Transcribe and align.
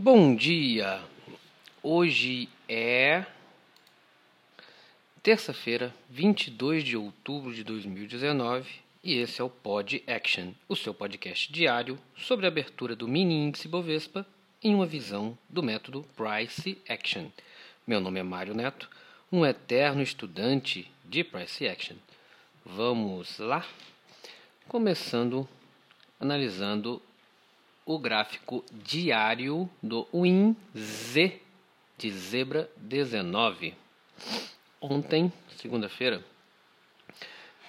Bom 0.00 0.36
dia! 0.36 1.02
Hoje 1.82 2.48
é 2.68 3.26
terça-feira, 5.20 5.92
22 6.08 6.84
de 6.84 6.96
outubro 6.96 7.52
de 7.52 7.64
2019 7.64 8.70
e 9.02 9.14
esse 9.14 9.40
é 9.40 9.44
o 9.44 9.50
Pod 9.50 10.00
Action, 10.06 10.52
o 10.68 10.76
seu 10.76 10.94
podcast 10.94 11.52
diário 11.52 11.98
sobre 12.16 12.46
a 12.46 12.48
abertura 12.48 12.94
do 12.94 13.08
mini 13.08 13.34
índice 13.34 13.66
Bovespa 13.66 14.24
em 14.62 14.72
uma 14.72 14.86
visão 14.86 15.36
do 15.48 15.64
método 15.64 16.06
Price 16.16 16.78
Action. 16.88 17.26
Meu 17.84 18.00
nome 18.00 18.20
é 18.20 18.22
Mário 18.22 18.54
Neto, 18.54 18.88
um 19.32 19.44
eterno 19.44 20.00
estudante 20.00 20.88
de 21.04 21.24
Price 21.24 21.66
Action. 21.66 21.96
Vamos 22.64 23.40
lá? 23.40 23.66
Começando 24.68 25.48
analisando 26.20 27.02
o 27.88 27.98
gráfico 27.98 28.62
diário 28.70 29.68
do 29.82 30.06
WinZ 30.12 31.32
de 31.96 32.10
zebra 32.10 32.70
19. 32.76 33.74
Ontem, 34.78 35.32
segunda-feira, 35.56 36.22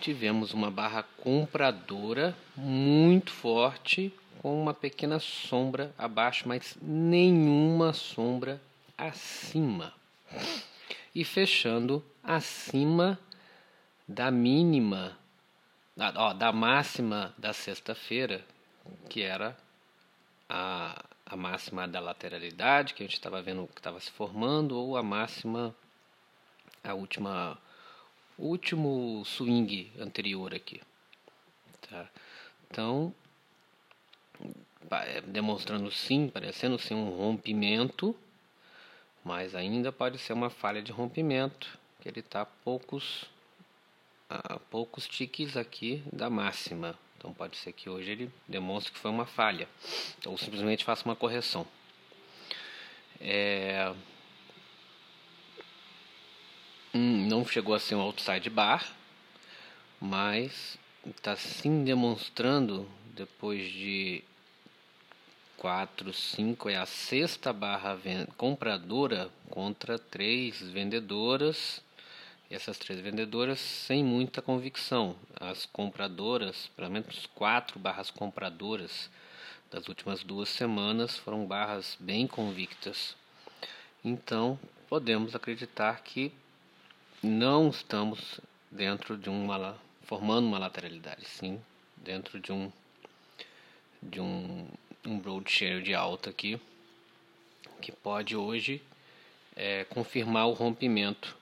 tivemos 0.02 0.54
uma 0.54 0.70
barra 0.70 1.04
compradora 1.04 2.36
muito 2.54 3.32
forte 3.32 4.14
com 4.40 4.62
uma 4.62 4.74
pequena 4.74 5.20
sombra 5.20 5.96
abaixo, 5.98 6.50
mas 6.50 6.78
nenhuma 6.82 7.94
sombra 7.94 8.62
acima. 8.98 9.94
E 11.16 11.24
fechando 11.24 12.04
acima 12.22 13.18
da 14.06 14.30
mínima, 14.30 15.18
ó, 15.98 16.34
da 16.34 16.52
máxima 16.52 17.34
da 17.38 17.54
sexta-feira, 17.54 18.44
que 19.08 19.22
era 19.22 19.58
a, 21.30 21.36
máxima 21.36 21.88
da 21.88 22.00
lateralidade, 22.00 22.94
que 22.94 23.04
a 23.04 23.06
gente 23.06 23.16
estava 23.16 23.42
vendo 23.42 23.68
que 23.68 23.80
estava 23.80 24.00
se 24.00 24.12
formando, 24.12 24.78
ou 24.78 24.98
a 24.98 25.04
máxima, 25.04 25.76
a 26.84 26.94
última, 26.94 27.58
último 28.38 29.24
swing 29.26 29.92
anterior 30.00 30.54
aqui. 30.54 30.82
Tá? 31.90 32.10
Então, 32.70 33.14
é, 34.92 35.22
demonstrando 35.22 35.92
sim, 35.92 36.30
parecendo 36.30 36.80
ser 36.80 36.94
um 36.94 37.10
rompimento, 37.10 38.16
mas 39.24 39.54
ainda 39.56 39.92
pode 39.92 40.18
ser 40.18 40.34
uma 40.34 40.50
falha 40.50 40.82
de 40.82 40.92
rompimento, 40.92 41.78
que 42.02 42.08
ele 42.10 42.22
está 42.22 42.46
poucos, 42.46 43.26
a 44.30 44.58
poucos 44.58 45.08
tiques 45.08 45.58
aqui 45.58 46.02
da 46.12 46.30
máxima. 46.30 46.98
Então 47.20 47.34
pode 47.34 47.58
ser 47.58 47.74
que 47.74 47.90
hoje 47.90 48.12
ele 48.12 48.32
demonstre 48.48 48.94
que 48.94 48.98
foi 48.98 49.12
uma 49.12 49.26
falha, 49.26 49.68
ou 50.26 50.38
simplesmente 50.38 50.86
faça 50.86 51.04
uma 51.04 51.18
correção. 51.18 51.68
É... 53.20 53.94
Hum, 56.94 57.28
não 57.28 57.46
chegou 57.46 57.76
a 57.76 57.80
ser 57.80 57.96
um 57.96 58.00
outside 58.00 58.50
bar, 58.50 58.90
mas 60.00 60.80
está 61.06 61.36
sim 61.36 61.84
demonstrando 61.84 62.90
depois 63.14 63.70
de 63.70 64.24
4, 65.58 66.14
5 66.14 66.70
é 66.70 66.78
a 66.78 66.86
sexta 66.86 67.52
barra 67.52 68.00
compradora 68.38 69.30
contra 69.50 70.00
três 70.00 70.62
vendedoras 70.62 71.84
essas 72.50 72.78
três 72.78 73.00
vendedoras 73.00 73.60
sem 73.60 74.04
muita 74.04 74.42
convicção. 74.42 75.16
As 75.40 75.66
compradoras, 75.66 76.68
pelo 76.76 76.90
menos 76.90 77.28
quatro 77.36 77.80
barras 77.80 78.10
compradoras 78.10 79.10
das 79.70 79.88
últimas 79.88 80.24
duas 80.24 80.50
semanas 80.50 81.18
foram 81.18 81.46
barras 81.46 81.96
bem 82.00 82.26
convictas. 82.26 83.16
Então, 84.04 84.60
podemos 84.88 85.36
acreditar 85.36 86.02
que 86.04 86.32
não 87.22 87.70
estamos 87.70 88.40
dentro 88.72 89.18
de 89.18 89.30
uma 89.30 89.78
formando 90.04 90.48
uma 90.48 90.58
lateralidade, 90.58 91.26
sim, 91.26 91.62
dentro 91.98 92.40
de 92.40 92.52
um 92.52 92.72
de 94.02 94.20
um 94.20 94.68
um 95.06 95.18
broad 95.18 95.50
share 95.50 95.82
de 95.82 95.94
alta 95.94 96.30
aqui 96.30 96.60
que 97.82 97.92
pode 97.92 98.36
hoje 98.36 98.82
é, 99.56 99.86
confirmar 99.86 100.48
o 100.48 100.54
rompimento 100.54 101.38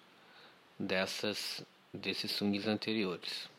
dessas 0.79 1.65
desses 1.93 2.31
swings 2.31 2.67
anteriores. 2.67 3.49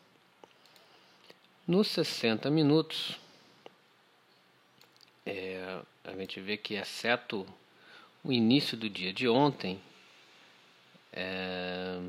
Nos 1.67 1.87
60 1.89 2.49
minutos, 2.49 3.19
é, 5.25 5.81
a 6.03 6.11
gente 6.13 6.39
vê 6.41 6.57
que, 6.57 6.75
exceto 6.75 7.45
o 8.23 8.31
início 8.31 8.75
do 8.75 8.89
dia 8.89 9.13
de 9.13 9.27
ontem, 9.27 9.79
é, 11.13 11.99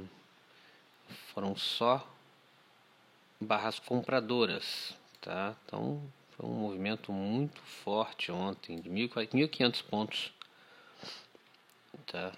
foram 1.35 1.57
só 1.57 2.09
barras 3.41 3.79
compradoras, 3.79 4.95
tá? 5.21 5.55
Então 5.67 6.03
foi 6.37 6.49
um 6.49 6.55
movimento 6.55 7.13
muito 7.13 7.61
forte 7.61 8.33
ontem, 8.33 8.81
de 8.81 8.89
1.500 8.89 9.83
pontos, 9.85 10.33
tá? 12.07 12.33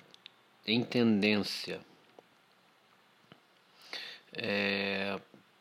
Em 0.67 0.83
tendência 0.85 1.81
é, 4.35 5.21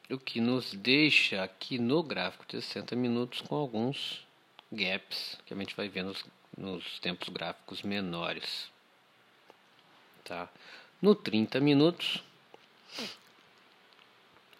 o 0.09 0.17
que 0.17 0.39
nos 0.39 0.73
deixa 0.73 1.43
aqui 1.43 1.77
no 1.77 2.01
gráfico 2.01 2.45
de 2.47 2.61
60 2.61 2.95
minutos 2.95 3.41
com 3.41 3.55
alguns 3.55 4.25
gaps 4.71 5.37
que 5.45 5.53
a 5.53 5.57
gente 5.57 5.75
vai 5.75 5.89
ver 5.89 6.03
nos, 6.03 6.25
nos 6.57 6.99
tempos 6.99 7.29
gráficos 7.29 7.81
menores. 7.81 8.71
Tá? 10.23 10.49
No 11.01 11.15
30 11.15 11.59
minutos, 11.59 12.23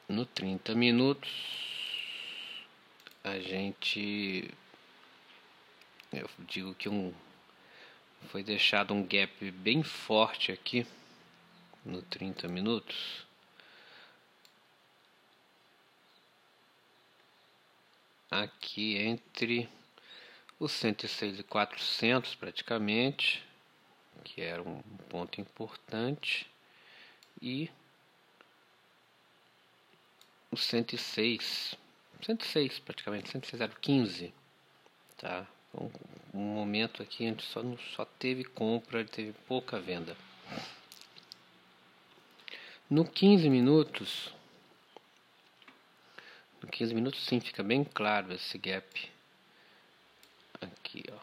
no 0.10 0.26
30 0.26 0.76
minutos, 0.76 1.30
a 3.24 3.40
gente, 3.40 4.52
eu 6.12 6.30
digo 6.40 6.74
que 6.74 6.90
um, 6.90 7.14
foi 8.30 8.44
deixado 8.44 8.94
um 8.94 9.06
gap 9.06 9.52
bem 9.52 9.84
forte 9.84 10.52
aqui 10.52 10.86
no 11.86 12.02
30 12.02 12.48
minutos 12.48 13.31
aqui 18.32 18.98
entre 18.98 19.70
os 20.58 20.72
106 20.72 21.40
e 21.40 21.44
400 21.44 22.34
praticamente, 22.36 23.46
que 24.24 24.42
era 24.42 24.62
um 24.62 24.82
ponto 25.10 25.42
importante, 25.42 26.50
e 27.42 27.70
os 30.50 30.64
106, 30.64 31.76
106 32.22 32.80
praticamente, 32.80 33.30
106,015, 33.30 34.34
tá? 35.18 35.46
Então, 35.70 35.92
um 36.34 36.40
momento 36.40 37.02
aqui 37.02 37.26
a 37.26 37.30
gente 37.30 37.46
só, 37.46 37.62
só 37.96 38.06
teve 38.06 38.44
compra, 38.44 39.04
teve 39.06 39.34
pouca 39.48 39.80
venda. 39.80 40.16
No 42.90 43.06
15 43.06 43.50
minutos, 43.50 44.34
no 46.62 46.70
15 46.70 46.94
minutos 46.94 47.26
sim 47.26 47.40
fica 47.40 47.64
bem 47.64 47.84
claro 47.84 48.32
esse 48.34 48.58
gap. 48.58 49.10
Aqui, 50.62 51.04
ó. 51.12 51.18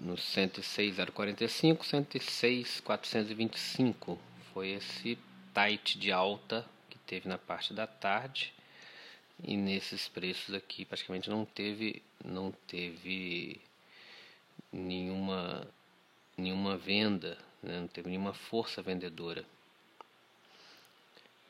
No 0.00 0.16
106,045, 0.16 1.86
106,425 1.86 4.18
foi 4.52 4.70
esse 4.70 5.16
tight 5.52 5.98
de 5.98 6.10
alta 6.10 6.66
que 6.90 6.98
teve 6.98 7.28
na 7.28 7.38
parte 7.38 7.72
da 7.72 7.86
tarde. 7.86 8.52
E 9.42 9.56
nesses 9.56 10.08
preços 10.08 10.54
aqui 10.54 10.84
praticamente 10.84 11.28
não 11.28 11.44
teve 11.44 12.02
não 12.24 12.52
teve 12.66 13.60
nenhuma 14.72 15.66
nenhuma 16.36 16.76
venda, 16.76 17.38
né? 17.62 17.80
não 17.80 17.88
teve 17.88 18.08
nenhuma 18.08 18.32
força 18.32 18.82
vendedora. 18.82 19.44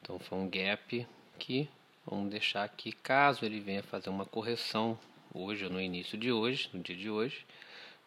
Então 0.04 0.18
foi 0.18 0.36
um 0.36 0.50
gap 0.50 1.06
que 1.38 1.66
vamos 2.04 2.28
deixar 2.28 2.62
aqui, 2.62 2.92
caso 2.92 3.42
ele 3.42 3.58
venha 3.58 3.82
fazer 3.82 4.10
uma 4.10 4.26
correção 4.26 4.98
hoje 5.32 5.64
ou 5.64 5.70
no 5.70 5.80
início 5.80 6.18
de 6.18 6.30
hoje, 6.30 6.68
no 6.74 6.82
dia 6.82 6.94
de 6.94 7.08
hoje, 7.08 7.46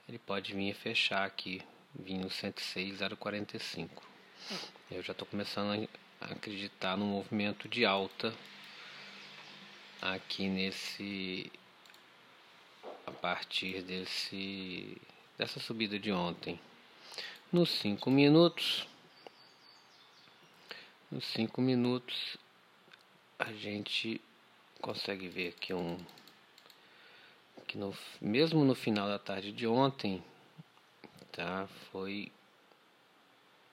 ele 0.07 0.19
pode 0.19 0.53
vir 0.53 0.75
fechar 0.75 1.25
aqui, 1.25 1.59
vir 1.95 2.19
no 2.19 2.29
106,045. 2.29 4.07
Eu 4.91 5.01
já 5.01 5.11
estou 5.11 5.27
começando 5.27 5.89
a 6.21 6.25
acreditar 6.25 6.95
no 6.95 7.05
movimento 7.05 7.67
de 7.67 7.83
alta 7.83 8.31
aqui 9.99 10.47
nesse 10.47 11.51
a 13.07 13.11
partir 13.11 13.81
desse 13.81 15.01
dessa 15.35 15.59
subida 15.59 15.97
de 15.97 16.11
ontem. 16.11 16.59
Nos 17.51 17.71
5 17.71 18.11
minutos 18.11 18.87
nos 21.11 21.25
5 21.25 21.61
minutos 21.61 22.37
a 23.39 23.51
gente 23.53 24.19
consegue 24.81 25.27
ver 25.27 25.49
aqui 25.49 25.73
um 25.73 25.97
que 27.67 27.77
no, 27.77 27.93
mesmo 28.21 28.63
no 28.63 28.73
final 28.73 29.07
da 29.07 29.19
tarde 29.19 29.51
de 29.51 29.67
ontem, 29.67 30.23
tá, 31.31 31.67
foi 31.91 32.31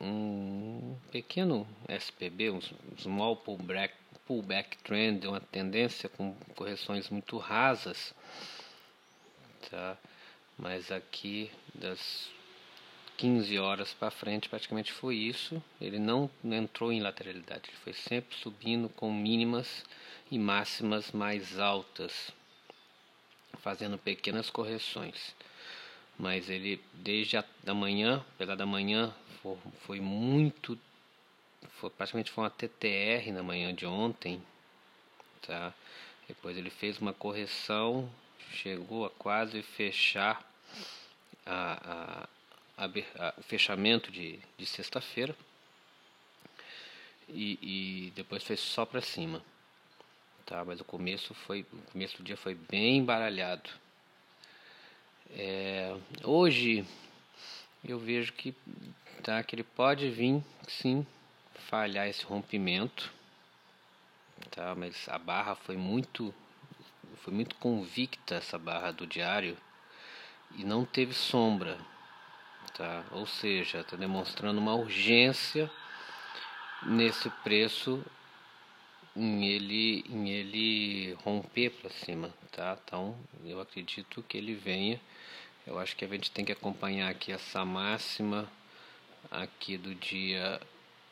um 0.00 0.96
pequeno 1.12 1.66
SPB, 1.88 2.50
um 2.50 2.60
small 2.98 3.36
pullback, 3.36 3.94
pullback 4.26 4.76
trend, 4.78 5.26
uma 5.26 5.40
tendência 5.40 6.08
com 6.08 6.34
correções 6.56 7.08
muito 7.08 7.38
rasas, 7.38 8.12
tá? 9.70 9.96
Mas 10.58 10.90
aqui 10.90 11.50
das 11.74 12.28
15 13.16 13.58
horas 13.58 13.92
para 13.94 14.10
frente 14.10 14.48
praticamente 14.48 14.92
foi 14.92 15.16
isso. 15.16 15.62
Ele 15.80 15.98
não 15.98 16.30
entrou 16.44 16.92
em 16.92 17.00
lateralidade, 17.00 17.68
ele 17.68 17.78
foi 17.82 17.92
sempre 17.92 18.36
subindo 18.36 18.88
com 18.88 19.12
mínimas 19.12 19.84
e 20.30 20.38
máximas 20.38 21.12
mais 21.12 21.58
altas, 21.58 22.30
fazendo 23.58 23.98
pequenas 23.98 24.50
correções. 24.50 25.34
Mas 26.18 26.48
ele 26.48 26.80
desde 26.92 27.36
a 27.36 27.44
da 27.62 27.74
manhã, 27.74 28.24
pela 28.38 28.56
da 28.56 28.66
manhã, 28.66 29.14
foi, 29.42 29.58
foi 29.86 30.00
muito 30.00 30.78
foi, 31.80 31.90
praticamente 31.90 32.30
foi 32.30 32.44
uma 32.44 32.50
TTR 32.50 33.32
na 33.32 33.42
manhã 33.42 33.74
de 33.74 33.86
ontem, 33.86 34.42
tá? 35.42 35.72
Depois 36.28 36.56
ele 36.56 36.70
fez 36.70 36.98
uma 36.98 37.12
correção, 37.12 38.10
chegou 38.52 39.04
a 39.04 39.10
quase 39.10 39.62
fechar 39.62 40.42
a, 41.44 42.24
a, 42.24 42.28
o 43.38 43.42
fechamento 43.42 44.10
de, 44.10 44.38
de 44.58 44.66
sexta-feira 44.66 45.34
e, 47.28 47.58
e 48.06 48.10
depois 48.12 48.42
fez 48.42 48.60
só 48.60 48.84
para 48.84 49.00
cima, 49.00 49.42
tá? 50.44 50.64
Mas 50.64 50.80
o 50.80 50.84
começo 50.84 51.34
foi, 51.34 51.66
o 51.72 51.92
começo 51.92 52.16
do 52.18 52.22
dia 52.22 52.36
foi 52.36 52.54
bem 52.54 53.04
baralhado. 53.04 53.70
É, 55.30 55.96
hoje 56.22 56.86
eu 57.84 57.98
vejo 57.98 58.32
que 58.32 58.54
tá 59.22 59.42
que 59.42 59.54
ele 59.54 59.64
pode 59.64 60.08
vir 60.10 60.42
sim 60.68 61.06
falhar 61.70 62.06
esse 62.06 62.24
rompimento 62.24 63.10
tá 64.50 64.74
mas 64.74 65.08
a 65.08 65.18
barra 65.18 65.54
foi 65.54 65.76
muito 65.76 66.32
foi 67.16 67.32
muito 67.32 67.56
convicta 67.56 68.36
essa 68.36 68.58
barra 68.58 68.92
do 68.92 69.06
diário 69.06 69.56
e 70.56 70.62
não 70.62 70.84
teve 70.84 71.14
sombra 71.14 71.78
tá? 72.72 73.04
Ou 73.10 73.26
seja 73.26 73.80
está 73.80 73.96
demonstrando 73.96 74.60
uma 74.60 74.74
urgência 74.74 75.70
nesse 76.82 77.28
preço 77.42 78.04
em 79.16 79.46
ele 79.46 80.04
em 80.08 80.30
ele 80.30 81.14
romper 81.24 81.70
para 81.70 81.90
cima 81.90 82.32
tá? 82.54 82.78
Então 82.84 83.16
eu 83.44 83.60
acredito 83.60 84.22
que 84.22 84.38
ele 84.38 84.54
venha. 84.54 85.00
Eu 85.66 85.78
acho 85.78 85.96
que 85.96 86.04
a 86.04 86.08
gente 86.08 86.30
tem 86.30 86.44
que 86.44 86.52
acompanhar 86.52 87.10
aqui 87.10 87.32
essa 87.32 87.64
máxima 87.64 88.46
aqui 89.30 89.76
do 89.76 89.94
dia 89.94 90.60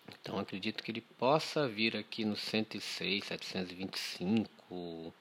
então 0.09 0.39
acredito 0.39 0.83
que 0.83 0.91
ele 0.91 1.01
possa 1.01 1.69
vir 1.69 1.97
aqui 1.97 2.25
no 2.25 2.37
106 2.37 3.25
725 3.25 5.15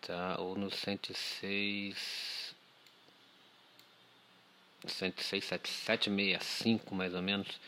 tá 0.00 0.36
ou 0.40 0.56
no 0.56 0.70
106 0.70 2.54
106 4.86 5.44
765 5.44 6.94
mais 6.94 7.14
ou 7.14 7.22
menos 7.22 7.58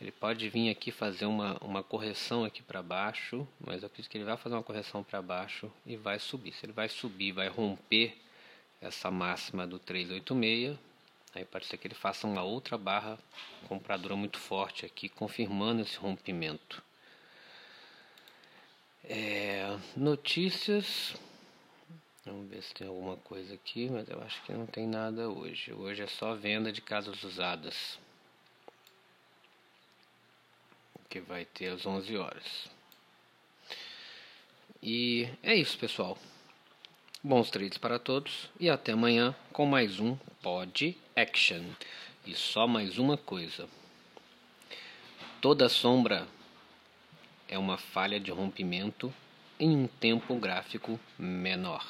ele 0.00 0.12
pode 0.12 0.48
vir 0.50 0.68
aqui 0.68 0.90
fazer 0.90 1.24
uma, 1.24 1.56
uma 1.62 1.82
correção 1.82 2.44
aqui 2.44 2.62
para 2.62 2.82
baixo, 2.82 3.48
mas 3.58 3.82
eu 3.82 3.86
acredito 3.86 4.10
que 4.10 4.18
ele 4.18 4.24
vai 4.24 4.36
fazer 4.36 4.54
uma 4.54 4.62
correção 4.62 5.02
para 5.02 5.22
baixo 5.22 5.72
e 5.86 5.96
vai 5.96 6.18
subir. 6.18 6.52
Se 6.52 6.66
ele 6.66 6.72
vai 6.72 6.88
subir, 6.88 7.32
vai 7.32 7.48
romper 7.48 8.14
essa 8.78 9.10
máxima 9.10 9.66
do 9.66 9.78
386, 9.78 10.78
aí 11.36 11.44
pode 11.44 11.66
ser 11.66 11.76
que 11.76 11.86
ele 11.86 11.94
faça 11.94 12.26
uma 12.26 12.42
outra 12.42 12.78
barra 12.78 13.18
compradora 13.68 14.16
muito 14.16 14.38
forte 14.38 14.86
aqui, 14.86 15.08
confirmando 15.08 15.82
esse 15.82 15.96
rompimento. 15.96 16.82
É, 19.04 19.78
notícias. 19.96 21.14
Vamos 22.24 22.48
ver 22.48 22.62
se 22.62 22.74
tem 22.74 22.88
alguma 22.88 23.16
coisa 23.18 23.54
aqui, 23.54 23.88
mas 23.88 24.08
eu 24.08 24.20
acho 24.22 24.42
que 24.42 24.52
não 24.52 24.66
tem 24.66 24.86
nada 24.86 25.28
hoje. 25.28 25.72
Hoje 25.72 26.02
é 26.02 26.06
só 26.06 26.34
venda 26.34 26.72
de 26.72 26.80
casas 26.80 27.22
usadas 27.22 27.98
que 31.08 31.20
vai 31.20 31.44
ter 31.44 31.68
às 31.68 31.86
11 31.86 32.16
horas. 32.16 32.68
E 34.82 35.28
é 35.42 35.54
isso, 35.54 35.78
pessoal. 35.78 36.18
Bons 37.28 37.50
trades 37.50 37.76
para 37.76 37.98
todos 37.98 38.48
e 38.60 38.70
até 38.70 38.92
amanhã 38.92 39.34
com 39.52 39.66
mais 39.66 39.98
um 39.98 40.16
Pod 40.40 40.96
Action. 41.16 41.60
E 42.24 42.36
só 42.36 42.68
mais 42.68 42.98
uma 42.98 43.16
coisa: 43.16 43.68
toda 45.40 45.68
sombra 45.68 46.28
é 47.48 47.58
uma 47.58 47.76
falha 47.76 48.20
de 48.20 48.30
rompimento 48.30 49.12
em 49.58 49.76
um 49.76 49.88
tempo 49.88 50.36
gráfico 50.36 51.00
menor. 51.18 51.84